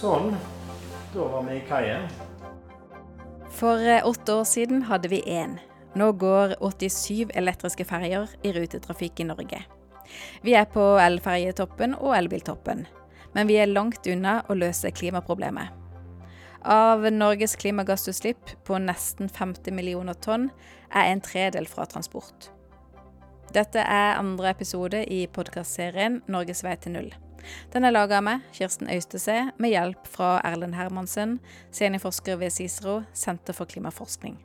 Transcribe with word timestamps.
Sånn. 0.00 0.30
Da 1.12 1.24
var 1.28 1.42
vi 1.44 1.58
i 1.58 1.64
kaien. 1.68 2.06
For 3.52 3.82
eh, 3.84 4.06
åtte 4.06 4.38
år 4.40 4.46
siden 4.48 4.86
hadde 4.88 5.10
vi 5.12 5.18
én. 5.28 5.58
Nå 5.92 6.12
går 6.16 6.54
87 6.62 7.34
elektriske 7.36 7.84
ferjer 7.84 8.30
i 8.46 8.54
rutetrafikk 8.56 9.20
i 9.20 9.26
Norge. 9.28 9.60
Vi 10.46 10.54
er 10.56 10.64
på 10.72 10.86
elferjetoppen 11.02 11.98
og 11.98 12.14
elbiltoppen, 12.16 12.86
men 13.34 13.50
vi 13.50 13.58
er 13.60 13.68
langt 13.68 14.08
unna 14.08 14.40
å 14.48 14.56
løse 14.56 14.88
klimaproblemet. 14.94 15.76
Av 16.64 17.04
Norges 17.12 17.58
klimagassutslipp 17.60 18.56
på 18.64 18.80
nesten 18.80 19.28
50 19.28 19.76
millioner 19.76 20.16
tonn 20.16 20.48
er 20.88 21.10
en 21.10 21.20
tredel 21.24 21.68
fra 21.68 21.84
transport. 21.88 22.48
Dette 23.52 23.84
er 23.84 24.16
andre 24.16 24.54
episode 24.54 25.04
i 25.12 25.26
podkastserien 25.26 26.22
'Norges 26.28 26.64
vei 26.64 26.76
til 26.80 26.96
null'. 26.96 27.29
Den 27.72 27.84
er 27.84 27.94
laga 27.94 28.18
av 28.18 28.26
meg, 28.26 28.44
Kirsten 28.56 28.90
Øystese, 28.90 29.50
med 29.58 29.74
hjelp 29.74 30.06
fra 30.08 30.40
Erlend 30.44 30.74
Hermansen, 30.78 31.38
seniorforsker 31.70 32.36
ved 32.40 32.50
Cicero, 32.54 33.02
Senter 33.12 33.56
for 33.56 33.70
klimaforskning. 33.70 34.38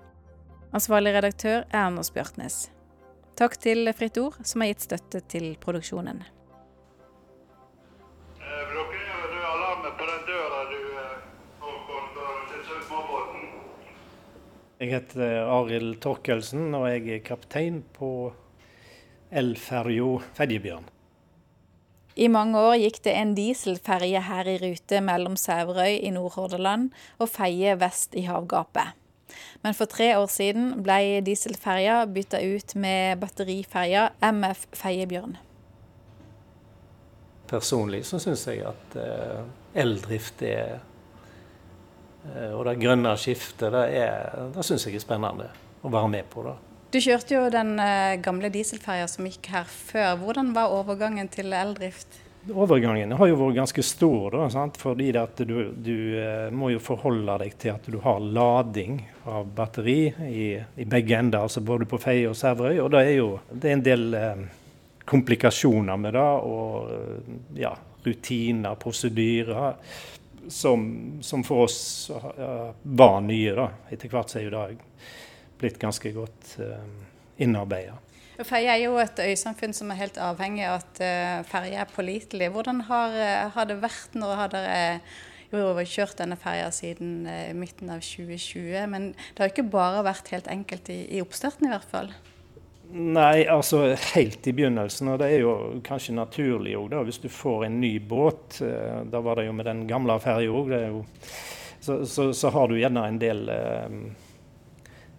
Ansvarlig 0.75 1.13
redaktør 1.15 1.63
er 1.69 1.85
Anders 1.85 2.11
Bjørtnes. 2.11 2.69
Takk 3.35 3.57
til 3.59 3.91
Fritt 3.95 4.17
Ord, 4.19 4.37
som 4.47 4.63
har 4.63 4.69
gitt 4.71 4.85
støtte 4.87 5.19
til 5.31 5.57
produksjonen. 5.59 6.23
Eh, 8.39 8.45
eh? 8.45 9.05
Jeg 14.79 14.91
heter 14.91 15.45
Arild 15.47 16.01
Torkelsen, 16.03 16.73
og 16.75 16.89
jeg 16.91 17.07
er 17.15 17.23
kaptein 17.23 17.79
på 17.95 18.33
elferja 19.31 20.19
Fedjebjørn. 20.35 20.94
I 22.15 22.29
mange 22.31 22.55
år 22.55 22.77
gikk 22.79 23.01
det 23.03 23.11
en 23.19 23.33
dieselferje 23.35 24.21
her 24.23 24.47
i 24.47 24.55
rute 24.61 25.01
mellom 25.03 25.33
Sæverøy 25.35 25.97
i 25.99 26.13
Nordhordaland 26.15 26.93
og 27.19 27.27
Feie 27.27 27.73
vest 27.75 28.15
i 28.15 28.23
havgapet. 28.23 28.95
Men 29.65 29.75
for 29.75 29.91
tre 29.91 30.13
år 30.15 30.29
siden 30.31 30.69
ble 30.85 31.19
dieselferja 31.25 32.05
bytta 32.07 32.39
ut 32.39 32.75
med 32.79 33.19
batteriferja 33.19 34.07
MF 34.31 34.63
Feiebjørn. 34.79 35.35
Personlig 37.51 38.05
så 38.07 38.21
syns 38.23 38.45
jeg 38.47 38.63
at 38.65 38.95
eh, 38.97 39.41
eldrift 39.83 40.39
er 40.47 40.77
eh, 42.31 42.53
Og 42.55 42.63
det 42.65 42.79
grønne 42.79 43.11
skiftet, 43.19 43.75
det, 43.75 43.91
det 44.55 44.65
syns 44.65 44.87
jeg 44.87 44.95
er 44.95 45.03
spennende 45.03 45.51
å 45.83 45.91
være 45.91 46.13
med 46.15 46.31
på. 46.31 46.47
da. 46.47 46.55
Du 46.95 47.01
kjørte 47.03 47.33
jo 47.33 47.47
den 47.51 47.73
eh, 47.83 48.13
gamle 48.23 48.47
dieselferja 48.47 49.09
som 49.11 49.25
gikk 49.27 49.49
her 49.51 49.65
før. 49.67 50.13
Hvordan 50.21 50.53
var 50.55 50.71
overgangen 50.71 51.27
til 51.27 51.51
eldrift? 51.51 52.21
Overgangen 52.47 53.11
har 53.19 53.27
jo 53.27 53.35
vært 53.41 53.57
ganske 53.57 53.83
stor, 53.83 54.29
da, 54.31 54.45
sant? 54.53 54.79
fordi 54.79 55.09
du, 55.41 55.73
du 55.75 55.97
eh, 56.21 56.45
må 56.55 56.69
jo 56.71 56.79
forholde 56.79 57.35
deg 57.41 57.57
til 57.59 57.73
at 57.73 57.89
du 57.91 57.97
har 57.99 58.23
lading 58.23 59.01
av 59.27 59.49
batteri 59.57 59.97
i, 60.29 60.45
i 60.55 60.87
begge 60.87 61.19
ender, 61.19 61.49
altså 61.49 61.65
både 61.67 61.83
på 61.83 61.99
Feie 61.99 62.29
og 62.31 62.39
Sæverøy. 62.39 62.79
Og 62.85 62.93
det 62.95 63.03
er 63.03 63.13
jo 63.17 63.27
det 63.51 63.73
er 63.73 63.75
en 63.75 63.85
del 63.89 64.17
eh, 64.21 64.47
komplikasjoner 65.03 65.99
med 65.99 66.15
det, 66.15 66.25
og 66.47 66.95
eh, 66.95 67.35
ja, 67.65 67.73
rutiner, 68.07 68.79
prosedyrer, 68.79 69.99
som, 70.47 70.87
som 71.19 71.43
for 71.43 71.67
oss 71.67 71.77
var 72.07 73.19
nye. 73.27 73.51
da. 73.59 73.71
Etter 73.91 74.15
hvert 74.15 74.31
så 74.31 74.39
er 74.39 74.47
jo 74.47 74.55
det 74.55 74.67
blitt 75.59 75.79
ganske 75.81 76.11
godt 76.15 76.57
eh, 76.63 76.89
innarbeida. 77.43 77.99
Ferje 78.43 78.73
er 78.73 78.81
jo 78.83 78.97
et 78.99 79.19
øysamfunn 79.23 79.71
som 79.75 79.93
er 79.93 80.01
helt 80.01 80.17
avhengig 80.19 80.65
av 80.67 80.81
at 80.81 80.99
uh, 80.99 81.45
ferja 81.47 81.85
er 81.85 81.93
pålitelig. 81.93 82.49
Hvordan 82.51 82.81
har, 82.89 83.15
eh, 83.15 83.45
har, 83.55 83.69
det 83.69 83.79
vært 83.79 84.17
når 84.19 84.35
har 84.41 84.51
dere 84.51 84.81
jo 85.55 85.69
kjørt 85.87 86.19
denne 86.19 86.35
ferja 86.35 86.67
siden 86.75 87.29
midten 87.55 87.93
av 87.93 88.03
2020? 88.03 88.75
Men 88.91 89.13
det 89.15 89.39
har 89.39 89.53
ikke 89.53 89.69
bare 89.71 90.03
vært 90.03 90.33
helt 90.35 90.49
enkelt 90.51 90.91
i, 90.91 91.05
i 91.15 91.21
oppstarten, 91.23 91.69
i 91.69 91.71
hvert 91.71 91.87
fall? 91.87 92.11
Nei, 92.91 93.45
altså 93.47 93.85
helt 94.17 94.49
i 94.51 94.55
begynnelsen. 94.57 95.13
Og 95.13 95.21
det 95.23 95.31
er 95.31 95.45
jo 95.45 95.55
kanskje 95.87 96.17
naturlig 96.19 96.75
òg, 96.75 96.97
hvis 97.07 97.21
du 97.23 97.29
får 97.31 97.69
en 97.69 97.79
ny 97.79 97.93
båt. 98.03 98.59
Da 98.59 99.23
var 99.23 99.39
det 99.39 99.47
jo 99.47 99.55
med 99.55 99.69
den 99.71 99.85
gamle 99.87 100.19
ferja 100.19 100.51
òg. 100.51 100.75
Så, 101.79 102.01
så, 102.03 102.33
så, 102.35 102.51
har 102.51 102.67
du 102.67 102.75
gjerne 102.81 103.07
en 103.07 103.21
del 103.21 103.47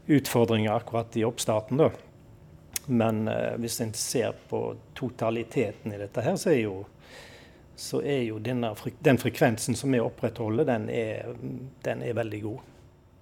utfordringer 0.06 0.72
akkurat 0.72 1.16
i 1.16 1.24
oppstarten, 1.24 1.76
da. 1.76 1.90
Men 2.86 3.28
eh, 3.28 3.56
hvis 3.58 3.80
en 3.80 3.92
ser 3.94 4.36
på 4.48 4.76
totaliteten 4.94 5.92
i 5.92 5.98
dette 5.98 6.22
her, 6.22 6.36
så 6.38 6.52
er 6.52 6.60
jo, 6.60 6.76
så 7.76 8.00
er 8.02 8.22
jo 8.28 8.38
denne, 8.38 8.70
den 8.98 9.18
frekvensen 9.18 9.76
som 9.76 9.92
vi 9.92 10.00
opprettholder, 10.00 10.68
den 10.68 10.88
er, 10.90 11.34
den 11.82 12.02
er 12.06 12.18
veldig 12.18 12.42
god. 12.46 12.72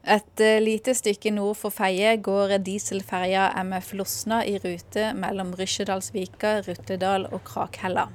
Et 0.04 0.40
uh, 0.40 0.60
lite 0.60 0.92
stykke 0.92 1.30
nord 1.32 1.56
for 1.56 1.72
Feie 1.72 2.10
går 2.20 2.58
dieselferja 2.60 3.46
MF 3.64 3.94
Losna 3.96 4.42
i 4.44 4.58
rute 4.60 5.14
mellom 5.16 5.54
Rysjedalsvika, 5.56 6.58
Rutledal 6.66 7.24
og 7.30 7.40
Krakhella. 7.48 8.10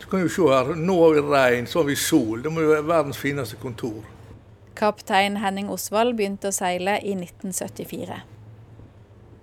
Så 0.00 0.08
kan 0.10 0.24
jo 0.24 0.32
se 0.32 0.48
her, 0.50 0.72
Nå 0.74 0.96
har 0.98 1.14
vi 1.14 1.22
regn, 1.28 1.68
så 1.70 1.84
har 1.84 1.86
vi 1.92 1.96
sol. 1.96 2.42
Det 2.42 2.50
må 2.50 2.64
jo 2.64 2.72
være 2.72 2.88
verdens 2.88 3.20
fineste 3.22 3.60
kontor. 3.62 4.02
Kaptein 4.80 5.36
Henning 5.36 5.68
Osvald 5.68 6.14
begynte 6.16 6.48
å 6.48 6.54
seile 6.56 6.94
i 7.04 7.10
1974. 7.12 8.14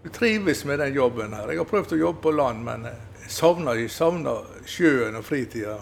Jeg 0.08 0.14
trives 0.16 0.64
med 0.66 0.82
den 0.82 0.96
jobben 0.98 1.36
her. 1.38 1.52
Jeg 1.54 1.62
har 1.62 1.68
prøvd 1.70 1.94
å 1.94 2.00
jobbe 2.00 2.24
på 2.24 2.34
land, 2.34 2.64
men 2.66 2.88
jeg 2.90 3.30
savner, 3.36 3.78
jeg 3.78 3.94
savner 3.94 4.50
sjøen 4.66 5.20
og 5.20 5.28
fritida 5.28 5.78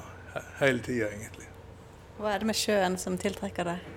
hele 0.60 0.84
tida, 0.84 1.08
egentlig. 1.08 1.48
Hva 2.20 2.34
er 2.34 2.44
det 2.44 2.52
med 2.52 2.60
sjøen 2.60 3.00
som 3.00 3.16
tiltrekker 3.16 3.72
deg? 3.72 3.90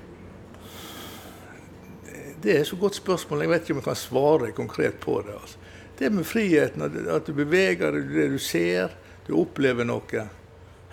Det 2.39 2.55
er 2.55 2.63
et 2.63 2.71
så 2.71 2.79
godt 2.79 3.03
spørsmål. 3.03 3.43
Jeg 3.43 3.57
vet 3.57 3.67
ikke 3.67 3.81
om 3.81 3.83
jeg 3.83 3.91
kan 3.91 4.03
svare 4.07 4.55
konkret 4.55 5.03
på 5.03 5.21
det. 5.27 5.39
Altså. 5.43 5.69
Det 5.99 6.15
med 6.15 6.35
friheten, 6.39 6.87
at 6.87 7.27
du 7.27 7.35
beveger 7.35 7.99
deg, 7.99 8.13
det 8.15 8.33
du 8.37 8.39
ser, 8.39 8.95
du 9.27 9.35
opplever 9.43 9.91
noe 9.91 10.29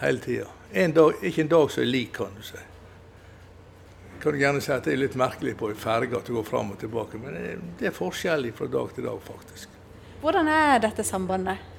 hele 0.02 0.26
tida. 0.26 0.50
Ikke 0.74 1.46
en 1.46 1.54
dag 1.54 1.70
som 1.70 1.86
er 1.86 1.94
lik, 2.00 2.18
kan 2.18 2.34
du 2.34 2.42
si 2.42 2.72
kan 4.22 4.34
du 4.34 4.40
gjerne 4.42 4.62
si 4.64 4.72
at 4.74 4.86
det 4.88 4.96
er 4.96 5.02
litt 5.04 5.16
merkelig 5.20 5.56
på 5.60 5.70
en 5.72 5.80
ferge 5.80 6.18
at 6.18 6.28
du 6.28 6.36
går 6.38 6.48
fram 6.48 6.74
og 6.74 6.80
tilbake, 6.82 7.20
men 7.22 7.64
det 7.80 7.90
er 7.92 7.96
forskjellig 7.96 8.54
fra 8.58 8.68
dag 8.72 8.94
til 8.96 9.08
dag, 9.08 9.22
faktisk. 9.26 9.76
Hvordan 10.22 10.50
er 10.50 10.80
dette 10.82 11.04
sambandet? 11.06 11.72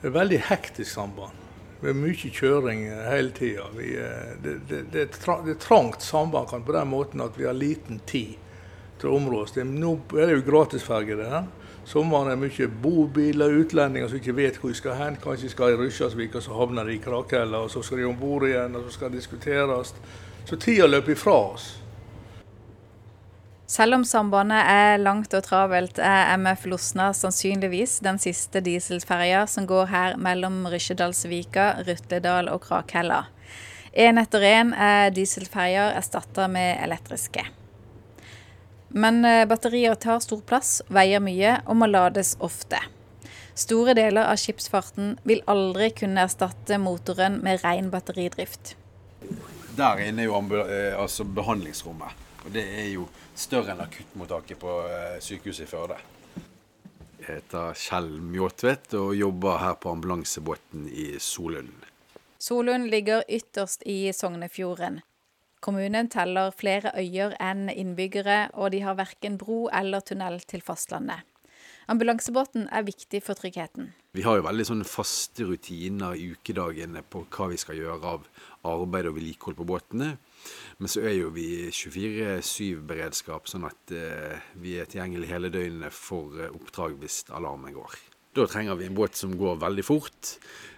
Det 0.00 0.06
er 0.06 0.12
et 0.14 0.16
veldig 0.16 0.40
hektisk 0.48 0.94
samband. 0.94 1.36
Med 1.80 1.96
mye 1.96 2.30
kjøring 2.32 2.86
hele 3.08 3.32
tida. 3.36 3.66
Det, 3.76 4.54
det, 4.68 4.78
det, 4.92 5.02
er 5.02 5.58
trangt 5.60 6.04
samband 6.04 6.64
på 6.64 6.72
den 6.72 6.88
måten 6.88 7.20
at 7.24 7.36
vi 7.36 7.44
har 7.44 7.56
liten 7.56 8.00
tid 8.08 8.38
til 9.00 9.10
å 9.10 9.18
områ 9.18 9.42
oss. 9.44 9.52
Nå 9.56 9.92
er 10.16 10.30
det 10.30 10.38
jo 10.38 10.46
gratisferge 10.48 11.18
der. 11.20 11.50
Sommeren 11.88 12.32
er 12.32 12.40
mye 12.40 12.68
bobiler, 12.80 13.56
utlendinger 13.64 14.08
som 14.08 14.20
ikke 14.20 14.36
vet 14.36 14.58
hvor 14.60 14.72
de 14.72 14.78
skal 14.78 14.96
hen. 14.96 15.20
Kanskje 15.20 15.48
de 15.48 15.52
skal 15.52 15.74
i 15.74 15.78
Ryssasvik, 15.80 16.36
og 16.36 16.44
så 16.44 16.56
havner 16.56 16.88
de 16.88 16.96
i 16.96 17.02
Krakella, 17.02 17.64
og 17.64 17.72
så 17.72 17.82
skal 17.84 18.00
de 18.00 18.08
om 18.08 18.18
bord 18.20 18.48
igjen, 18.48 18.76
og 18.76 18.86
så 18.86 18.96
skal 18.96 19.12
det 19.12 19.20
diskuteres. 19.20 19.94
Så 20.44 20.56
tida 20.56 20.86
løper 20.90 21.12
ifra 21.12 21.36
oss. 21.52 21.68
Selv 23.70 23.94
om 23.94 24.04
sambandet 24.04 24.64
er 24.66 24.96
langt 24.98 25.34
og 25.36 25.44
travelt, 25.46 26.00
er 26.02 26.32
MF 26.34 26.64
Losna 26.72 27.12
sannsynligvis 27.14 28.00
den 28.02 28.18
siste 28.18 28.58
dieselferja 28.66 29.44
som 29.46 29.68
går 29.70 29.86
her 29.92 30.16
mellom 30.18 30.64
Rysjedalsvika, 30.72 31.68
Rutledal 31.86 32.50
og 32.50 32.64
Krakhella. 32.64 33.28
Én 33.94 34.18
etter 34.18 34.42
én 34.42 34.74
er 34.74 35.14
dieselferjer 35.14 35.94
erstatta 36.00 36.48
med 36.50 36.82
elektriske. 36.82 37.46
Men 38.90 39.24
eh, 39.24 39.46
batterier 39.46 39.94
tar 39.94 40.18
stor 40.18 40.42
plass, 40.42 40.80
veier 40.90 41.22
mye 41.22 41.60
og 41.62 41.78
må 41.78 41.86
lades 41.86 42.34
ofte. 42.42 42.82
Store 43.54 43.94
deler 43.94 44.26
av 44.26 44.38
skipsfarten 44.40 45.14
vil 45.22 45.44
aldri 45.50 45.92
kunne 45.94 46.26
erstatte 46.26 46.78
motoren 46.82 47.38
med 47.44 47.62
ren 47.62 47.90
batteridrift. 47.94 48.74
Der 49.76 50.00
inne 50.02 50.24
er 50.24 50.26
jo 50.26 50.38
eh, 50.64 50.94
altså 50.98 51.24
behandlingsrommet. 51.24 52.16
Og 52.44 52.54
det 52.54 52.64
er 52.64 52.88
jo 52.94 53.06
større 53.36 53.74
enn 53.74 53.84
akuttmottaket 53.84 54.58
på 54.60 54.78
eh, 54.88 55.20
sykehuset 55.22 55.66
i 55.66 55.70
Førde. 55.70 55.98
Jeg 57.20 57.36
heter 57.36 57.76
Kjell 57.76 58.10
Mjåtvedt 58.32 58.96
og 58.98 59.12
jobber 59.14 59.60
her 59.60 59.76
på 59.78 59.92
ambulansebåten 59.92 60.88
i 60.88 61.12
Solund. 61.20 61.86
Solund 62.40 62.88
ligger 62.90 63.22
ytterst 63.28 63.84
i 63.86 64.12
Sognefjorden. 64.16 65.02
Kommunen 65.60 66.08
teller 66.08 66.54
flere 66.56 66.94
øyer 66.96 67.34
enn 67.36 67.68
innbyggere, 67.68 68.48
og 68.56 68.72
de 68.72 68.80
har 68.80 68.96
verken 68.96 69.36
bro 69.38 69.66
eller 69.68 70.00
tunnel 70.00 70.40
til 70.48 70.64
fastlandet. 70.64 71.20
Ambulansebåten 71.90 72.68
er 72.70 72.84
viktig 72.86 73.18
for 73.26 73.34
tryggheten. 73.34 73.88
Vi 74.14 74.22
har 74.22 74.38
jo 74.38 74.44
veldig 74.46 74.66
sånne 74.68 74.86
faste 74.86 75.42
rutiner 75.48 76.14
i 76.14 76.28
ukedagene 76.36 77.02
på 77.02 77.24
hva 77.34 77.48
vi 77.50 77.58
skal 77.58 77.80
gjøre 77.80 78.12
av 78.12 78.28
arbeid 78.70 79.08
og 79.10 79.16
vedlikehold 79.16 79.58
på 79.58 79.66
båtene. 79.66 80.12
Men 80.78 80.92
så 80.92 81.02
er 81.02 81.16
jo 81.16 81.32
vi 81.34 81.66
24-7-beredskap, 81.74 83.50
sånn 83.50 83.66
at 83.66 83.94
eh, 83.94 84.38
vi 84.62 84.76
er 84.78 84.86
tilgjengelig 84.90 85.32
hele 85.32 85.50
døgnet 85.50 85.94
for 85.94 86.38
eh, 86.38 86.54
oppdrag 86.54 86.94
hvis 87.02 87.24
alarmen 87.34 87.74
går. 87.74 87.98
Da 88.38 88.46
trenger 88.46 88.78
vi 88.78 88.86
en 88.86 88.98
båt 88.98 89.18
som 89.18 89.34
går 89.38 89.58
veldig 89.62 89.86
fort. 89.86 90.36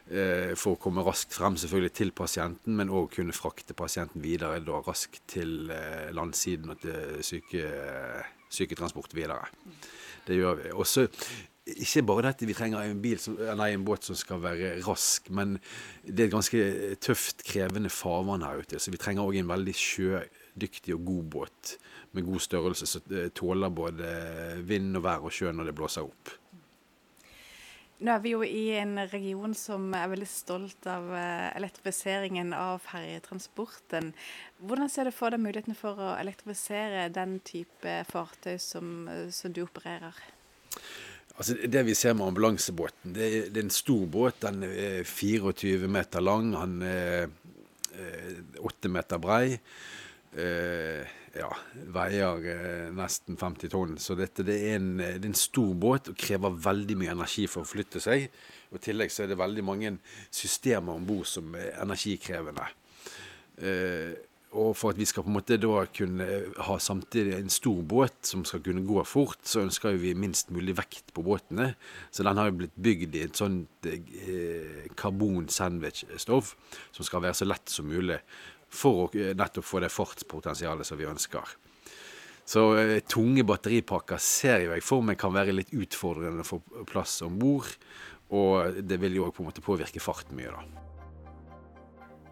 Eh, 0.08 0.56
for 0.56 0.74
å 0.74 0.80
komme 0.80 1.04
raskt 1.04 1.36
frem 1.36 1.58
selvfølgelig 1.60 1.96
til 1.98 2.14
pasienten, 2.16 2.76
men 2.78 2.92
òg 2.92 3.12
kunne 3.18 3.36
frakte 3.36 3.76
pasienten 3.76 4.24
videre 4.24 4.64
da 4.64 4.80
raskt 4.80 5.20
til 5.36 5.68
landsiden 6.16 6.72
og 6.72 6.80
til 6.82 7.20
syke, 7.20 7.68
syketransport 8.52 9.12
videre. 9.16 9.52
Det 10.26 10.38
gjør 10.38 10.58
vi. 10.60 10.72
Også, 10.78 11.06
ikke 11.72 12.02
bare 12.06 12.26
dette 12.28 12.46
vi 12.48 12.56
trenger 12.58 12.82
en, 12.82 13.00
bil 13.02 13.20
nei, 13.58 13.70
en 13.72 13.86
båt 13.86 14.08
som 14.08 14.18
skal 14.18 14.42
være 14.42 14.74
rask, 14.86 15.30
men 15.30 15.56
det 16.02 16.24
er 16.24 16.28
et 16.28 16.34
ganske 16.34 16.62
tøft, 17.02 17.44
krevende 17.46 17.92
farvann 17.92 18.44
her 18.46 18.62
ute. 18.62 18.82
Så 18.82 18.94
vi 18.94 19.00
trenger 19.02 19.26
òg 19.26 19.38
en 19.40 19.50
veldig 19.50 19.74
sjødyktig 19.78 20.96
og 20.98 21.08
god 21.08 21.24
båt 21.36 21.76
med 22.12 22.26
god 22.28 22.44
størrelse, 22.44 22.88
som 22.88 23.18
tåler 23.34 23.72
både 23.72 24.14
vind 24.68 24.98
og 24.98 25.06
vær 25.06 25.26
og 25.26 25.34
sjø 25.34 25.54
når 25.54 25.70
det 25.70 25.76
blåser 25.78 26.06
opp. 26.06 26.36
Nå 28.02 28.10
er 28.10 28.22
vi 28.24 28.32
jo 28.32 28.42
i 28.42 28.72
en 28.80 28.96
region 29.12 29.52
som 29.54 29.84
er 29.94 30.10
veldig 30.10 30.26
stolt 30.26 30.88
av 30.90 31.06
eh, 31.14 31.48
elektrifiseringen 31.54 32.50
av 32.56 32.80
ferjetransporten. 32.82 34.10
Hvordan 34.58 34.90
ser 34.90 35.06
du 35.06 35.14
for 35.14 35.30
deg 35.30 35.42
muligheten 35.44 35.78
for 35.78 36.00
å 36.02 36.16
elektrifisere 36.18 37.06
den 37.14 37.38
type 37.46 38.00
fartøy 38.10 38.56
som, 38.62 39.06
som 39.30 39.54
du 39.54 39.62
opererer? 39.62 40.18
Altså 41.36 41.54
Det 41.54 41.82
vi 41.86 41.94
ser 41.94 42.18
med 42.18 42.26
ambulansebåten, 42.26 43.14
det 43.14 43.24
er, 43.28 43.48
det 43.54 43.62
er 43.62 43.68
en 43.68 43.74
stor 43.74 44.04
båt. 44.10 44.42
Den 44.42 44.66
er 44.66 45.02
24 45.06 45.88
meter 45.88 46.24
lang. 46.24 46.52
Han 46.58 46.76
er 46.82 47.30
8 48.58 48.66
eh, 48.66 48.92
meter 48.92 49.22
brei. 49.22 49.46
Eh, 50.34 51.18
veier 51.94 52.48
eh, 52.52 52.88
nesten 52.94 53.38
50 53.40 53.72
tonn. 53.72 53.94
Så 54.02 54.16
dette 54.18 54.44
det 54.46 54.58
er, 54.68 54.76
en, 54.80 54.90
det 54.98 55.14
er, 55.14 55.28
en, 55.28 55.38
stor 55.38 55.72
båt 55.78 56.12
og 56.12 56.18
krever 56.18 56.58
veldig 56.66 56.98
mye 57.00 57.14
energi 57.14 57.46
for 57.50 57.64
å 57.64 57.68
flytte 57.68 58.02
seg. 58.02 58.28
Og 58.72 58.80
I 58.80 58.84
tillegg 58.88 59.12
så 59.12 59.24
er 59.24 59.32
det 59.32 59.40
veldig 59.40 59.64
mange 59.66 59.96
systemer 60.30 60.96
om 60.96 61.08
bord 61.08 61.28
som 61.28 61.54
er 61.58 61.74
energikrevende. 61.82 62.68
Eh, 63.62 64.12
og 64.52 64.74
for 64.76 64.92
at 64.92 64.98
vi 65.00 65.06
skal 65.08 65.24
på 65.24 65.30
en 65.30 65.36
måte 65.38 65.56
da 65.56 65.84
kunne 65.96 66.26
ha 66.66 66.74
samtidig 66.82 67.38
en 67.38 67.52
stor 67.52 67.78
båt 67.88 68.18
som 68.28 68.42
skal 68.44 68.60
kunne 68.64 68.84
gå 68.84 69.00
fort, 69.08 69.40
så 69.48 69.62
ønsker 69.64 69.96
vi 70.00 70.12
minst 70.12 70.52
mulig 70.52 70.74
vekt 70.76 71.14
på 71.16 71.24
båtene. 71.24 71.70
Så 72.12 72.26
den 72.26 72.36
har 72.36 72.50
jo 72.50 72.58
blitt 72.60 72.76
bygd 72.76 73.16
i 73.16 73.24
et 73.24 73.38
sånt 73.38 73.88
eh, 73.88 74.90
karbon 74.98 75.48
sandwich-stoff 75.48 76.52
som 76.92 77.08
skal 77.08 77.24
være 77.24 77.38
så 77.40 77.48
lett 77.48 77.72
som 77.72 77.88
mulig 77.88 78.20
for 78.72 79.04
å 79.04 79.10
eh, 79.14 79.34
nettopp 79.38 79.68
få 79.68 79.82
det 79.84 79.92
fartspotensialet 79.92 80.88
som 80.88 81.00
vi 81.00 81.08
ønsker. 81.08 81.56
Så 82.44 82.66
eh, 82.80 83.00
tunge 83.06 83.44
batteripakker 83.46 84.20
ser 84.22 84.66
jeg 84.66 84.84
for 84.84 85.04
meg 85.06 85.20
kan 85.20 85.34
være 85.34 85.54
litt 85.54 85.74
utfordrende 85.76 86.44
å 86.44 86.48
få 86.48 86.62
plass 86.88 87.20
om 87.26 87.38
bord. 87.40 87.70
Og 88.32 88.80
det 88.80 88.96
vil 89.02 89.18
jo 89.20 89.28
på 89.28 89.44
en 89.44 89.50
måte 89.50 89.64
påvirke 89.64 90.00
farten 90.00 90.38
mye, 90.38 90.54
da. 90.54 90.88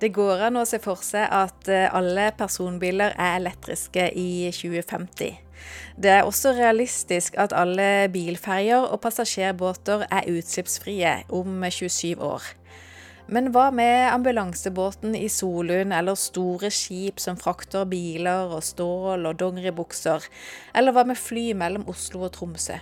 Det 0.00 0.08
går 0.16 0.46
an 0.46 0.56
å 0.56 0.64
se 0.64 0.78
for 0.80 1.02
seg 1.04 1.26
at 1.28 1.68
eh, 1.68 1.84
alle 1.92 2.30
personbiler 2.38 3.12
er 3.20 3.36
elektriske 3.36 4.06
i 4.16 4.48
2050. 4.48 5.34
Det 6.00 6.12
er 6.14 6.24
også 6.24 6.54
realistisk 6.56 7.36
at 7.36 7.52
alle 7.52 8.08
bilferjer 8.12 8.86
og 8.88 9.02
passasjerbåter 9.04 10.06
er 10.08 10.30
utslippsfrie 10.32 11.18
om 11.36 11.60
27 11.68 12.16
år. 12.16 12.48
Men 13.30 13.52
hva 13.54 13.68
med 13.70 14.08
ambulansebåten 14.10 15.14
i 15.14 15.28
Solund, 15.30 15.94
eller 15.94 16.18
store 16.18 16.66
skip 16.74 17.20
som 17.22 17.36
frakter 17.38 17.86
biler 17.86 18.50
og 18.50 18.64
stål 18.66 19.28
og 19.30 19.38
dongeribukser? 19.38 20.26
Eller 20.74 20.96
hva 20.96 21.04
med 21.06 21.18
fly 21.18 21.52
mellom 21.54 21.86
Oslo 21.92 22.24
og 22.26 22.34
Tromsø? 22.34 22.80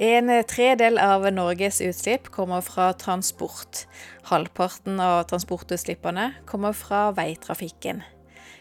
En 0.00 0.32
tredel 0.48 0.96
av 1.00 1.28
Norges 1.32 1.82
utslipp 1.84 2.32
kommer 2.32 2.64
fra 2.64 2.90
transport. 2.96 3.84
Halvparten 4.32 5.00
av 5.00 5.22
transportutslippene 5.28 6.30
kommer 6.48 6.76
fra 6.76 7.10
veitrafikken. 7.16 8.02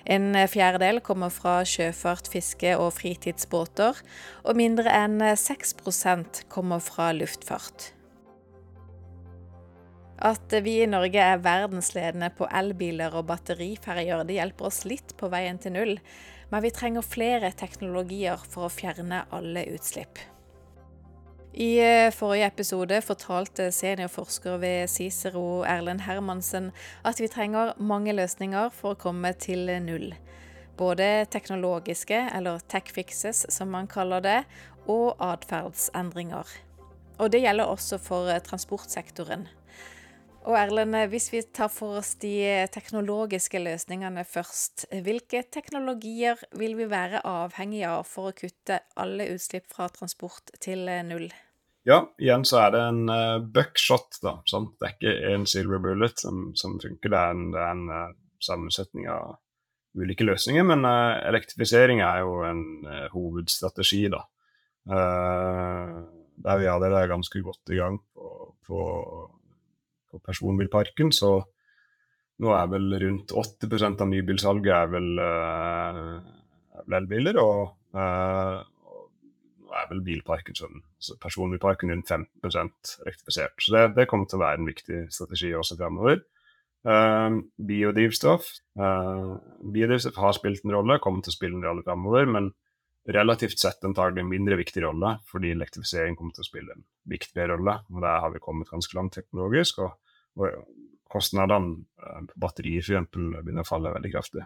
En 0.05 0.35
fjerdedel 0.51 0.99
kommer 1.03 1.31
fra 1.31 1.61
sjøfart, 1.63 2.27
fiske 2.31 2.75
og 2.75 2.91
fritidsbåter, 2.99 3.99
og 4.43 4.59
mindre 4.59 4.91
enn 4.99 5.17
6% 5.23 6.45
kommer 6.51 6.83
fra 6.83 7.13
luftfart. 7.15 7.94
At 10.25 10.53
vi 10.65 10.79
i 10.81 10.87
Norge 10.89 11.21
er 11.21 11.41
verdensledende 11.43 12.31
på 12.33 12.47
elbiler 12.49 13.13
og 13.13 13.27
batteriferjer, 13.29 14.23
det 14.25 14.39
hjelper 14.39 14.71
oss 14.71 14.81
litt 14.89 15.13
på 15.19 15.29
veien 15.29 15.59
til 15.61 15.75
null. 15.75 15.99
Men 16.49 16.63
vi 16.65 16.71
trenger 16.73 17.05
flere 17.05 17.51
teknologier 17.57 18.41
for 18.49 18.65
å 18.65 18.73
fjerne 18.73 19.25
alle 19.33 19.67
utslipp. 19.75 20.17
I 21.55 21.69
eh, 21.79 22.11
forrige 22.11 22.49
episode 22.49 22.97
fortalte 23.05 23.69
seniorforsker 23.71 24.57
ved 24.59 24.89
Cicero 24.91 25.61
Erlend 25.63 26.03
Hermansen 26.03 26.71
at 27.07 27.21
vi 27.21 27.29
trenger 27.31 27.75
mange 27.77 28.11
løsninger 28.17 28.73
for 28.75 28.91
å 28.95 28.99
komme 28.99 29.31
til 29.39 29.69
null. 29.85 30.09
Både 30.75 31.27
teknologiske, 31.31 32.17
eller 32.35 32.65
tech 32.67 32.89
fixes 32.91 33.45
som 33.53 33.71
man 33.71 33.87
kaller 33.87 34.25
det, 34.25 34.39
og 34.91 35.15
atferdsendringer. 35.23 36.49
Og 37.23 37.31
det 37.31 37.45
gjelder 37.45 37.71
også 37.71 38.01
for 38.03 38.33
eh, 38.33 38.41
transportsektoren. 38.43 39.47
Og 40.45 40.53
Erlend, 40.59 40.93
hvis 41.09 41.31
vi 41.33 41.39
tar 41.41 41.71
for 41.73 41.97
oss 41.99 42.11
de 42.21 42.67
teknologiske 42.69 43.57
løsningene 43.63 44.21
først. 44.29 44.85
Hvilke 45.05 45.41
teknologier 45.49 46.37
vil 46.53 46.75
vi 46.77 46.85
være 46.89 47.23
avhengig 47.25 47.81
av 47.89 48.03
for 48.05 48.29
å 48.29 48.35
kutte 48.37 48.77
alle 49.01 49.25
utslipp 49.33 49.65
fra 49.73 49.87
transport 49.89 50.53
til 50.61 50.85
null? 51.07 51.31
Ja, 51.85 52.03
igjen 52.21 52.45
så 52.45 52.59
er 52.63 52.75
det 52.75 52.81
en 52.81 53.09
uh, 53.09 53.41
buckshot, 53.55 54.19
da. 54.21 54.35
Sant? 54.49 54.75
Det 54.77 54.87
er 54.87 54.93
ikke 54.95 55.31
en 55.33 55.47
silver 55.49 55.81
bullet 55.81 56.21
som, 56.21 56.47
som 56.57 56.77
funker. 56.81 57.09
Det 57.13 57.19
er 57.19 57.33
en, 57.33 57.43
det 57.53 57.61
er 57.61 57.73
en 57.73 57.89
uh, 57.89 58.13
sammensetning 58.45 59.09
av 59.09 59.39
ulike 59.97 60.25
løsninger. 60.25 60.65
Men 60.65 60.85
uh, 60.85 61.13
elektrifisering 61.25 62.03
er 62.05 62.21
jo 62.21 62.43
en 62.45 62.63
hovedstrategi, 63.13 64.03
da. 64.13 64.21
der 64.85 66.59
vi 66.61 66.67
allerede 66.69 67.01
er 67.01 67.09
ganske 67.09 67.41
godt 67.41 67.73
i 67.73 67.79
gang 67.79 67.97
på, 68.13 68.53
på 68.67 68.81
på 70.15 70.23
personbilparken. 70.23 71.11
Så 71.15 71.37
nå 72.43 72.55
er 72.55 72.71
vel 72.71 72.95
rundt 73.03 73.35
80% 73.35 74.03
av 74.03 74.11
nybilsalget 74.11 74.71
er 74.75 74.89
vel, 74.95 75.11
uh, 75.19 76.87
elbiler. 76.99 77.39
Og 77.43 77.75
uh, 77.95 78.63
er 79.75 79.89
vel 79.89 80.03
bilparken 80.05 80.55
sånn, 80.57 80.79
så 81.01 81.17
personbilparken 81.21 81.91
rundt 81.91 82.11
15% 82.11 82.95
elektrifisert. 83.03 83.57
Så 83.59 83.75
det, 83.75 83.83
det, 83.97 84.07
kommer 84.11 84.29
til 84.29 84.39
å 84.39 84.45
være 84.45 84.61
en 84.61 84.69
viktig 84.69 85.01
strategi 85.13 85.51
også 85.57 85.77
fremover. 85.79 86.21
Uh, 86.85 87.41
biodrivstoff. 87.57 88.51
Uh, 88.79 89.35
biodrivstoff 89.73 90.19
har 90.21 90.37
spilt 90.37 90.65
en 90.65 90.75
rolle, 90.77 91.01
kommer 91.03 91.25
til 91.25 91.33
å 91.33 91.37
spille 91.37 91.59
en 91.59 91.67
rolle 91.67 91.85
fremover. 91.85 92.29
Men 92.29 92.53
relativt 93.15 93.61
sett 93.61 93.85
antagelig 93.85 94.23
en 94.23 94.31
mindre 94.31 94.57
viktig 94.57 94.81
rolle, 94.85 95.17
fordi 95.29 95.53
elektrifisering 95.53 96.17
kommer 96.17 96.35
til 96.35 96.45
å 96.45 96.49
spille 96.49 96.77
en 96.77 96.85
viktigere 97.09 97.53
rolle. 97.53 97.79
og 97.93 98.01
Der 98.05 98.23
har 98.23 98.33
vi 98.33 98.43
kommet 98.43 98.71
ganske 98.71 98.97
langt 98.97 99.17
teknologisk. 99.17 99.83
og 99.85 99.99
kostnadene 101.15 101.85
eh, 102.01 102.21
på 102.27 102.41
for 102.41 102.67
f.eks. 102.67 103.07
begynner 103.13 103.63
å 103.65 103.67
falle 103.67 103.93
veldig 103.95 104.11
kraftig. 104.13 104.45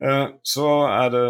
Eh, 0.00 0.26
så 0.46 0.68
er 0.88 1.10
det 1.12 1.24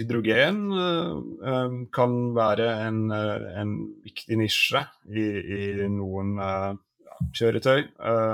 hydrogen 0.00 0.62
eh, 0.72 1.74
kan 1.94 2.18
være 2.36 2.70
en, 2.86 3.02
en 3.12 3.74
viktig 4.04 4.38
nisje 4.40 4.84
i, 5.10 5.24
i 5.58 5.88
noen 5.92 6.36
kjøretøy, 7.34 7.84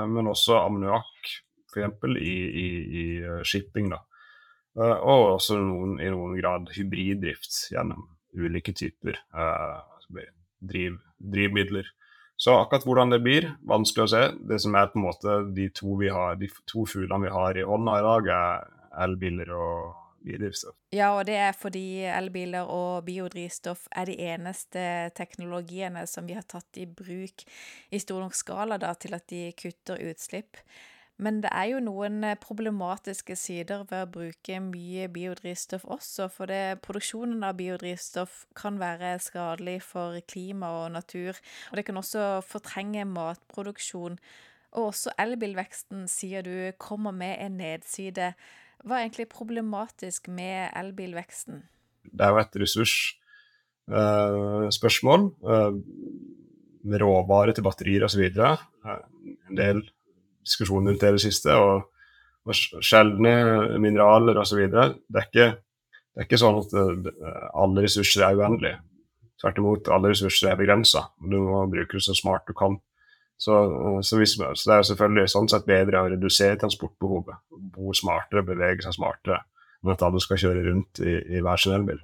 men 0.09 0.29
også 0.31 0.57
ammoniakk 0.57 1.35
f.eks. 1.71 2.07
I, 2.17 2.31
i, 2.63 2.65
i 3.01 3.03
shipping. 3.47 3.91
da. 3.93 4.01
Og 4.81 5.35
også 5.35 5.59
noen, 5.61 5.97
i 6.01 6.09
noen 6.11 6.33
grad 6.39 6.71
hybriddrift 6.75 7.69
gjennom 7.71 8.07
ulike 8.35 8.73
typer 8.75 9.19
driv, 10.59 10.97
drivmidler. 11.19 11.87
Så 12.41 12.55
akkurat 12.57 12.85
hvordan 12.87 13.11
det 13.13 13.19
blir, 13.21 13.51
vanskelig 13.69 14.07
å 14.07 14.09
se. 14.09 14.21
Det 14.49 14.57
som 14.63 14.73
er 14.73 14.87
på 14.89 14.97
en 14.97 15.03
måte 15.05 15.33
de 15.53 15.67
to, 15.77 15.93
vi 15.99 16.07
har, 16.09 16.39
de 16.41 16.47
to 16.65 16.87
fuglene 16.89 17.27
vi 17.27 17.33
har 17.35 17.57
i 17.59 17.65
hånda 17.69 17.97
i 17.99 18.05
dag, 18.07 18.29
er 18.33 19.03
elbiler 19.05 19.51
og 19.53 19.91
biodrivstoff. 20.25 20.73
Ja, 20.97 21.11
og 21.19 21.27
det 21.29 21.35
er 21.37 21.53
fordi 21.53 22.01
elbiler 22.09 22.65
og 22.65 23.05
biodrivstoff 23.05 23.85
er 23.93 24.09
de 24.09 24.17
eneste 24.31 24.85
teknologiene 25.17 26.07
som 26.09 26.25
vi 26.25 26.33
har 26.37 26.47
tatt 26.49 26.81
i 26.81 26.87
bruk 26.89 27.45
i 27.93 28.01
stor 28.01 28.25
nok 28.25 28.33
skala 28.37 28.81
da, 28.81 28.95
til 28.97 29.13
at 29.17 29.27
de 29.29 29.43
kutter 29.61 30.01
utslipp. 30.09 30.57
Men 31.21 31.37
det 31.43 31.51
er 31.53 31.67
jo 31.69 31.79
noen 31.85 32.23
eh, 32.25 32.39
problematiske 32.41 33.35
sider 33.37 33.83
ved 33.89 34.07
å 34.07 34.09
bruke 34.09 34.55
mye 34.65 35.05
biodrivstoff 35.13 35.83
også, 35.85 36.25
for 36.33 36.49
det, 36.49 36.81
produksjonen 36.85 37.43
av 37.45 37.57
biodrivstoff 37.59 38.45
kan 38.57 38.79
være 38.81 39.19
skadelig 39.21 39.81
for 39.85 40.17
klima 40.25 40.67
og 40.79 40.91
natur. 40.97 41.37
Og 41.69 41.75
det 41.77 41.85
kan 41.85 41.97
også 42.01 42.41
fortrenge 42.47 43.05
matproduksjon. 43.05 44.17
Og 44.71 44.87
også 44.87 45.09
elbilveksten, 45.21 46.07
sier 46.09 46.41
du, 46.47 46.71
kommer 46.81 47.13
med 47.13 47.37
en 47.43 47.57
nedside. 47.59 48.33
Hva 48.81 48.97
er 48.97 49.01
egentlig 49.05 49.29
problematisk 49.29 50.25
med 50.31 50.71
elbilveksten? 50.79 51.61
Det 52.09 52.23
er 52.25 52.31
jo 52.33 52.39
et 52.41 52.55
ressursspørsmål. 52.63 55.21
Uh, 55.45 55.69
uh, 55.69 55.73
råvarer 57.01 57.53
til 57.53 57.65
batterier 57.67 58.03
osv. 58.07 58.23
En 58.33 59.55
del 59.59 59.77
diskusjoner 60.45 60.91
rundt 60.91 61.03
det 61.03 61.13
i 61.13 61.17
det 61.17 61.25
siste. 61.29 61.55
og 61.55 61.87
og 62.41 62.57
sjeldne 62.81 63.33
mineraler 63.81 64.39
osv. 64.41 64.63
Det, 64.71 64.85
er 65.13 65.27
det 65.35 65.49
er 66.19 66.25
ikke 66.25 66.39
sånn 66.41 66.61
at 66.61 66.71
det, 66.73 67.11
alle 67.53 67.83
ressurser 67.85 68.25
er 68.27 68.39
uendelige. 68.39 68.79
Tvert 69.41 69.59
imot, 69.61 69.91
alle 69.93 70.11
ressurser 70.11 70.51
er 70.51 70.57
begrensa. 70.59 71.07
Du 71.21 71.37
må 71.45 71.63
bruke 71.69 71.97
det 71.97 72.05
så 72.05 72.15
smart 72.17 72.47
du 72.49 72.55
kan. 72.57 72.79
Så, 73.41 73.55
så, 74.05 74.17
hvis, 74.19 74.35
så, 74.37 74.65
det 74.67 74.75
er 74.75 74.89
selvfølgelig 74.91 75.31
sånn 75.33 75.49
sett 75.49 75.65
bedre 75.69 76.03
å 76.03 76.09
redusere 76.11 76.59
transportbehovet. 76.61 77.41
Bo 77.73 77.93
smartere, 77.97 78.45
bevege 78.45 78.85
seg 78.85 78.99
smartere, 78.99 79.39
enn 79.81 79.95
at 79.95 80.03
alle 80.05 80.21
skal 80.21 80.41
kjøre 80.43 80.65
rundt 80.67 81.01
i, 81.01 81.15
i 81.37 81.41
hver 81.41 81.61
sin 81.61 81.73
elbil. 81.77 82.01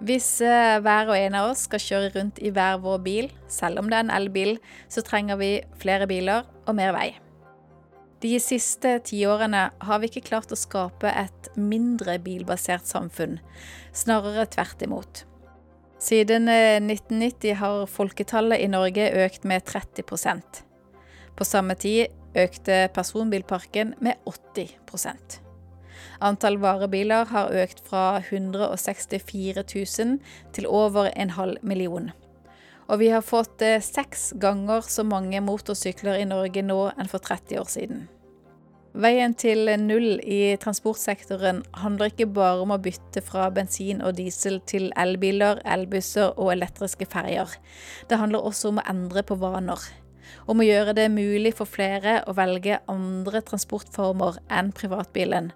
Hvis 0.00 0.38
uh, 0.40 0.80
hver 0.80 1.10
og 1.12 1.16
en 1.18 1.36
av 1.36 1.50
oss 1.50 1.66
skal 1.68 1.82
kjøre 1.84 2.12
rundt 2.14 2.38
i 2.40 2.52
hver 2.54 2.78
vår 2.80 3.00
bil, 3.04 3.32
selv 3.52 3.82
om 3.82 3.90
det 3.90 3.98
er 3.98 4.06
en 4.06 4.14
elbil, 4.16 4.54
så 4.88 5.04
trenger 5.04 5.36
vi 5.40 5.58
flere 5.80 6.08
biler 6.08 6.46
og 6.64 6.76
mer 6.78 6.94
vei. 6.96 7.10
De 8.20 8.34
siste 8.40 8.98
tiårene 9.08 9.66
har 9.80 10.00
vi 10.00 10.10
ikke 10.10 10.26
klart 10.28 10.52
å 10.52 10.58
skape 10.58 11.08
et 11.08 11.50
mindre 11.56 12.18
bilbasert 12.20 12.88
samfunn, 12.88 13.38
snarere 13.96 14.44
tvert 14.52 14.84
imot. 14.84 15.22
Siden 16.00 16.48
1990 16.48 17.50
eh, 17.50 17.60
har 17.60 17.84
folketallet 17.88 18.64
i 18.64 18.70
Norge 18.72 19.10
økt 19.24 19.44
med 19.44 19.66
30% 19.68 20.62
På 21.36 21.44
samme 21.44 21.76
tid 21.76 22.08
økte 22.40 22.86
personbilparken 22.96 23.94
med 24.00 24.16
80 24.24 25.49
Antall 26.20 26.58
varebiler 26.60 27.28
har 27.32 27.52
økt 27.62 27.80
fra 27.88 28.20
164 28.20 29.64
000 29.64 30.16
til 30.52 30.66
over 30.68 31.08
en 31.16 31.34
halv 31.36 31.56
million. 31.62 32.10
Og 32.90 32.98
vi 33.00 33.08
har 33.14 33.22
fått 33.24 33.62
eh, 33.62 33.80
seks 33.80 34.32
ganger 34.42 34.82
så 34.82 35.04
mange 35.06 35.40
motorsykler 35.40 36.20
i 36.20 36.26
Norge 36.28 36.64
nå 36.66 36.80
enn 36.98 37.08
for 37.08 37.22
30 37.22 37.60
år 37.62 37.70
siden. 37.70 38.08
Veien 38.90 39.36
til 39.38 39.70
null 39.78 40.18
i 40.26 40.56
transportsektoren 40.58 41.60
handler 41.78 42.10
ikke 42.10 42.26
bare 42.34 42.64
om 42.64 42.72
å 42.74 42.80
bytte 42.82 43.22
fra 43.22 43.46
bensin 43.54 44.02
og 44.02 44.16
diesel 44.18 44.58
til 44.66 44.88
elbiler, 44.98 45.62
elbusser 45.62 46.34
og 46.34 46.50
elektriske 46.56 47.06
ferjer. 47.06 47.54
Det 48.10 48.18
handler 48.18 48.42
også 48.42 48.72
om 48.72 48.82
å 48.82 48.86
endre 48.90 49.22
på 49.22 49.38
vaner. 49.38 49.78
Om 50.50 50.62
å 50.62 50.66
gjøre 50.66 50.94
det 50.96 51.08
mulig 51.12 51.52
for 51.58 51.68
flere 51.70 52.20
å 52.28 52.34
velge 52.36 52.80
andre 52.90 53.42
transportformer 53.46 54.40
enn 54.52 54.72
privatbilen. 54.76 55.50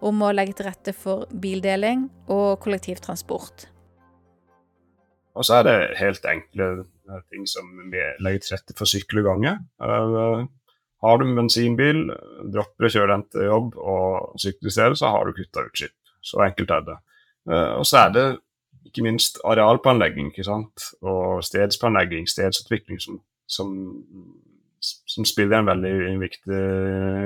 Om 0.00 0.24
å 0.26 0.32
legge 0.34 0.58
til 0.58 0.68
rette 0.70 0.94
for 0.96 1.26
bildeling 1.30 2.08
og 2.28 2.58
kollektivtransport. 2.64 3.68
Og 5.38 5.46
så 5.46 5.60
er 5.60 5.66
det 5.68 5.76
helt 6.00 6.26
enkle 6.26 6.70
eh, 6.82 7.22
ting 7.30 7.46
som 7.48 7.68
legger 7.92 8.42
til 8.42 8.56
rette 8.56 8.76
for 8.78 8.90
sykkel 8.90 9.22
og 9.22 9.30
gange. 9.30 9.56
har 11.00 11.18
du 11.18 11.30
bensinbil, 11.36 12.10
dropper 12.52 12.86
å 12.86 12.92
kjøre 12.92 13.14
den 13.14 13.26
til 13.32 13.46
jobb 13.48 13.76
og 13.78 14.40
sykle 14.42 14.68
i 14.68 14.74
stedet, 14.74 14.98
så 14.98 15.14
har 15.14 15.24
du 15.24 15.38
kutta 15.38 15.64
utslipp. 15.64 15.96
Så 16.20 16.42
enkelt 16.44 16.70
er 16.70 16.82
det. 16.84 16.96
Og 17.78 17.86
så 17.88 18.02
er 18.02 18.10
det 18.12 18.24
ikke 18.90 19.04
minst 19.06 19.38
arealplanlegging 19.44 20.30
ikke 20.30 20.44
sant? 20.46 20.90
og 21.00 21.44
stedsplanlegging, 21.44 22.28
stedsutvikling, 22.28 23.00
som, 23.00 23.20
som, 23.50 23.72
som 24.80 25.26
spiller 25.28 25.60
en 25.60 25.70
veldig 25.70 25.94
viktig 26.22 26.60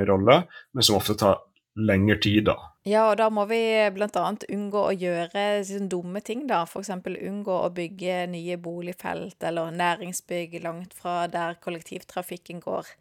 rolle, 0.09 0.40
men 0.73 0.87
som 0.87 0.97
ofte 0.99 1.16
tar 1.21 1.43
lengre 1.75 2.16
tid, 2.23 2.45
da. 2.49 2.57
Ja, 2.85 3.07
og 3.09 3.16
da 3.16 3.31
må 3.33 3.47
vi 3.49 3.59
bl.a. 3.97 4.25
unngå 4.52 4.81
å 4.90 4.93
gjøre 4.93 5.45
sånn 5.64 5.88
dumme 5.88 6.21
ting, 6.21 6.45
da. 6.50 6.62
F.eks. 6.69 6.93
unngå 6.93 7.54
å 7.64 7.73
bygge 7.75 8.26
nye 8.31 8.59
boligfelt 8.61 9.43
eller 9.49 9.73
næringsbygg 9.75 10.61
langt 10.66 10.93
fra 10.99 11.25
der 11.33 11.57
kollektivtrafikken 11.64 12.61
går. 12.64 12.93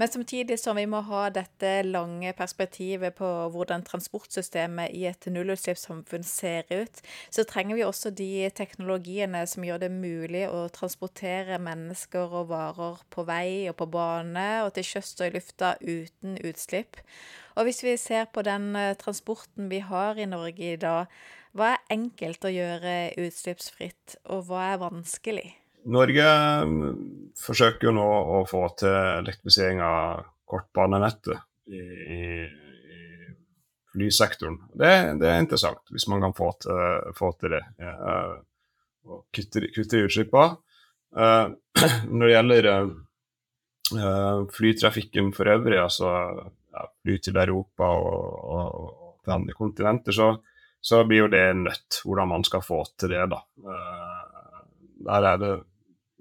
Men 0.00 0.10
samtidig 0.10 0.56
som 0.58 0.74
vi 0.74 0.88
må 0.90 0.98
ha 1.06 1.28
dette 1.30 1.84
lange 1.86 2.32
perspektivet 2.34 3.14
på 3.14 3.28
hvordan 3.54 3.84
transportsystemet 3.86 4.90
i 4.98 5.04
et 5.06 5.28
nullutslippssamfunn 5.30 6.24
ser 6.26 6.66
ut, 6.72 7.02
så 7.30 7.44
trenger 7.46 7.78
vi 7.78 7.84
også 7.86 8.10
de 8.10 8.48
teknologiene 8.56 9.44
som 9.46 9.62
gjør 9.62 9.84
det 9.84 9.92
mulig 9.94 10.48
å 10.50 10.64
transportere 10.74 11.60
mennesker 11.62 12.34
og 12.40 12.50
varer 12.50 12.98
på 13.14 13.26
vei 13.28 13.68
og 13.70 13.78
på 13.78 13.88
bane 13.94 14.48
og 14.64 14.72
til 14.74 14.88
sjøs 14.90 15.14
og 15.20 15.28
i 15.28 15.36
lufta 15.36 15.76
uten 15.78 16.34
utslipp. 16.42 16.98
Og 17.56 17.68
hvis 17.68 17.82
vi 17.84 17.96
ser 18.00 18.28
på 18.32 18.44
den 18.46 18.72
eh, 18.78 18.94
transporten 19.00 19.68
vi 19.72 19.82
har 19.84 20.18
i 20.18 20.28
Norge 20.28 20.72
i 20.72 20.80
dag, 20.80 21.10
hva 21.52 21.74
er 21.74 21.82
enkelt 21.92 22.44
å 22.48 22.52
gjøre 22.52 23.12
utslippsfritt, 23.20 24.16
og 24.32 24.46
hva 24.48 24.70
er 24.70 24.80
vanskelig? 24.80 25.50
Norge 25.92 26.28
mm, 26.68 27.34
forsøker 27.36 27.90
jo 27.90 27.96
nå 27.96 28.06
å 28.06 28.42
få 28.48 28.62
til 28.80 28.94
elektrifisering 28.94 29.82
av 29.84 30.22
kortbanenettet 30.48 31.42
i, 31.68 31.82
i, 32.16 32.22
i 32.96 33.00
flysektoren. 33.92 34.56
Det, 34.72 34.92
det, 35.20 35.28
er 35.28 35.42
interessant, 35.42 35.82
hvis 35.92 36.08
man 36.08 36.24
kan 36.24 36.36
få 36.36 36.52
til, 36.62 37.12
få 37.18 37.32
til 37.40 37.56
det. 37.58 37.62
Ja, 37.82 37.94
og 39.02 39.24
kutte, 39.34 39.66
kutte 39.74 40.04
utslippene. 40.06 40.60
Uh, 41.12 41.52
når 42.14 42.24
det 42.24 42.34
gjelder 42.36 42.66
flytrafikken 44.54 45.34
for 45.36 45.50
øvrig, 45.52 45.76
altså 45.82 46.08
ja, 46.72 46.86
fly 47.02 47.18
til 47.22 47.38
Europa 47.42 47.88
og, 48.00 48.24
og, 48.56 48.80
og, 48.82 49.14
til 49.22 49.36
andre 49.36 49.54
kontinenter, 49.54 50.16
så, 50.16 50.28
så, 50.82 51.04
blir 51.06 51.24
jo 51.24 51.32
det 51.32 51.44
nødt 51.56 52.00
hvordan 52.04 52.30
man 52.32 52.44
skal 52.44 52.64
få 52.64 52.82
til 52.98 53.14
det. 53.14 53.26
da. 53.30 53.42
Uh, 53.62 54.62
der 55.06 55.28
er 55.32 55.42
det 55.42 55.52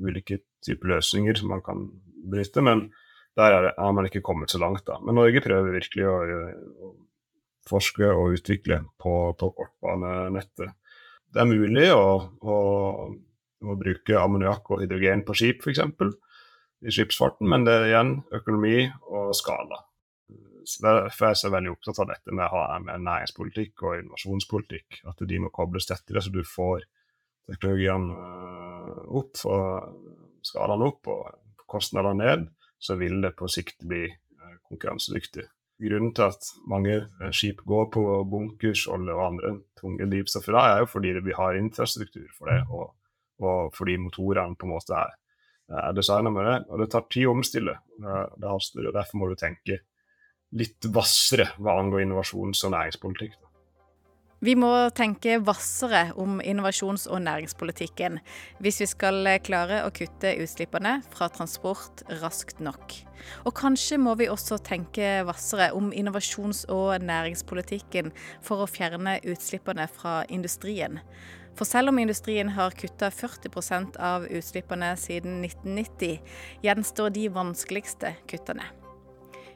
ulike 0.01 0.41
typer 0.65 0.95
løsninger 0.95 1.37
som 1.37 1.53
man 1.53 1.63
kan 1.65 1.87
benytte, 2.29 2.61
men 2.61 2.89
der 3.37 3.55
er, 3.55 3.61
det, 3.65 3.71
er 3.77 3.95
man 3.95 4.05
ikke 4.05 4.21
kommet 4.25 4.51
så 4.51 4.59
langt. 4.61 4.85
da. 4.87 4.99
Men 5.01 5.17
Norge 5.17 5.41
prøver 5.41 5.77
virkelig 5.77 6.07
å, 6.09 6.17
å 6.87 6.93
forske 7.69 8.09
og 8.11 8.37
utvikle 8.37 8.81
på, 9.01 9.13
på 9.39 9.51
kortbanenettet. 9.57 10.73
Det 11.31 11.41
er 11.41 11.47
mulig 11.47 11.87
å, 11.95 12.07
å, 12.43 12.55
å 13.63 13.77
bruke 13.79 14.19
ammoniakk 14.19 14.73
og 14.73 14.83
hydrogen 14.83 15.23
på 15.27 15.37
skip, 15.37 15.63
f.eks. 15.63 15.79
i 16.81 16.93
skipsfarten, 16.93 17.47
men 17.47 17.65
det 17.67 17.77
er 17.77 17.87
igjen 17.91 18.17
økonomi 18.35 18.89
og 19.07 19.31
skala. 19.37 19.85
Derfor 20.61 21.25
er 21.25 21.33
jeg 21.33 21.41
så 21.41 21.51
veldig 21.53 21.71
opptatt 21.73 21.99
av 22.03 22.09
dette 22.11 22.33
med, 22.35 22.55
med 22.85 23.05
næringspolitikk 23.05 23.85
og 23.87 23.99
innovasjonspolitikk. 23.99 25.01
At 25.09 25.23
de 25.27 25.39
må 25.41 25.49
kobles 25.53 25.89
tettere, 25.89 26.21
så 26.21 26.33
du 26.33 26.43
får 26.47 26.85
teknologiene 27.49 28.15
eh, 28.15 28.99
opp 29.21 29.41
og 29.49 30.43
skalaene 30.45 30.89
opp 30.91 31.09
og 31.11 31.65
kostnadene 31.71 32.21
ned. 32.21 32.45
Så 32.81 32.97
vil 32.97 33.19
det 33.21 33.35
på 33.37 33.49
sikt 33.51 33.83
bli 33.87 34.05
eh, 34.09 34.55
konkurransedyktig. 34.69 35.47
Grunnen 35.81 36.13
til 36.17 36.27
at 36.29 36.49
mange 36.69 36.97
eh, 36.99 37.33
skip 37.33 37.63
går 37.67 37.89
på 37.93 38.05
bunkers, 38.29 38.85
olje 38.91 39.17
og 39.17 39.25
andre 39.31 39.55
tunge 39.81 40.09
drivstoffer, 40.13 40.57
er 40.61 40.83
jo 40.83 40.91
fordi 40.93 41.15
vi 41.25 41.37
har 41.37 41.57
infrastruktur 41.57 42.29
for 42.37 42.51
det, 42.51 42.61
og, 42.69 42.93
og 43.41 43.73
fordi 43.77 43.97
motorene 44.01 44.57
på 44.57 44.69
en 44.69 44.75
måte 44.75 44.97
er, 44.97 45.17
designa 45.95 46.27
med 46.33 46.43
det. 46.49 46.57
Og 46.67 46.81
det 46.81 46.89
tar 46.91 47.05
tid 47.07 47.29
å 47.29 47.33
omstille. 47.37 47.77
Det 48.01 48.49
haster, 48.49 48.89
og 48.89 48.95
Derfor 48.97 49.21
må 49.21 49.29
du 49.29 49.37
tenke 49.39 49.77
litt 50.51 50.89
hvassere 50.91 51.51
hva 51.59 51.77
angår 51.79 52.03
innovasjons- 52.05 52.65
og 52.67 52.75
næringspolitikk. 52.75 53.37
Vi 54.41 54.55
må 54.57 54.71
tenke 54.97 55.35
hvassere 55.37 56.15
om 56.17 56.39
innovasjons- 56.41 57.05
og 57.13 57.19
næringspolitikken 57.21 58.15
hvis 58.57 58.79
vi 58.81 58.87
skal 58.89 59.29
klare 59.45 59.83
å 59.85 59.91
kutte 59.93 60.31
utslippene 60.41 60.95
fra 61.13 61.27
transport 61.29 62.01
raskt 62.23 62.57
nok. 62.57 62.95
Og 63.45 63.53
kanskje 63.53 63.99
må 64.01 64.15
vi 64.17 64.31
også 64.33 64.57
tenke 64.65 65.21
hvassere 65.27 65.69
om 65.77 65.91
innovasjons- 65.93 66.65
og 66.73 67.05
næringspolitikken 67.05 68.09
for 68.41 68.65
å 68.65 68.71
fjerne 68.71 69.19
utslippene 69.21 69.85
fra 69.93 70.23
industrien. 70.25 70.97
For 71.53 71.69
selv 71.69 71.93
om 71.93 72.01
industrien 72.01 72.49
har 72.57 72.73
kutta 72.73 73.11
40% 73.13 74.01
av 74.01 74.25
utslippene 74.25 74.95
siden 74.97 75.43
1990, 75.45 76.17
gjenstår 76.65 77.13
de 77.13 77.29
vanskeligste 77.29 78.15
kuttene. 78.25 78.80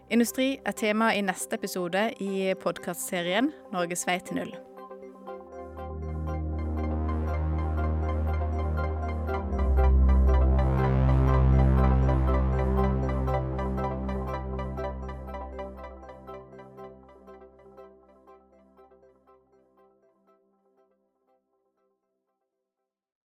Industri 0.09 0.59
er 0.61 0.75
tema 0.77 1.07
i 1.17 1.21
neste 1.25 1.57
episode 1.57 2.03
i 2.21 2.53
podkastserien 2.61 3.51
'Norges 3.73 4.05
vei 4.07 4.19
til 4.19 4.37
null'. 4.37 4.64